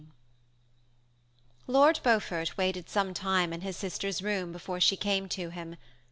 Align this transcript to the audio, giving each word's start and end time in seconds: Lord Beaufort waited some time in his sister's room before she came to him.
Lord 1.67 1.99
Beaufort 2.01 2.57
waited 2.57 2.89
some 2.89 3.13
time 3.13 3.53
in 3.53 3.61
his 3.61 3.77
sister's 3.77 4.23
room 4.23 4.51
before 4.51 4.79
she 4.81 4.97
came 4.97 5.29
to 5.29 5.49
him. 5.51 5.75